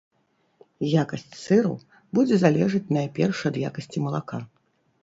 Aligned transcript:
Якасць 1.01 1.27
сыру 1.43 1.73
будзе 2.17 2.35
залежаць 2.45 2.85
найперш 2.99 3.37
ад 3.53 3.65
якасці 3.73 3.97
малака. 4.09 4.47